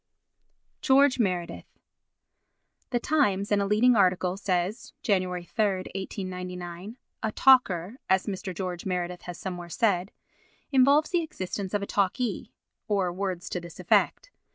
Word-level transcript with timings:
George 0.81 1.19
Meredith 1.19 1.77
The 2.89 2.99
Times 2.99 3.51
in 3.51 3.61
a 3.61 3.67
leading 3.67 3.95
article 3.95 4.35
says 4.35 4.93
(Jany. 5.03 5.27
3, 5.27 5.35
1899) 5.45 6.97
"a 7.21 7.31
talker," 7.31 7.97
as 8.09 8.25
Mr. 8.25 8.51
George 8.55 8.83
Meredith 8.83 9.21
has 9.29 9.37
somewhere 9.37 9.69
said, 9.69 10.11
"involves 10.71 11.11
the 11.11 11.21
existence 11.21 11.75
of 11.75 11.83
a 11.83 11.85
talkee," 11.85 12.51
or 12.87 13.13
words 13.13 13.47
to 13.49 13.59
this 13.59 13.79
effect. 13.79 14.31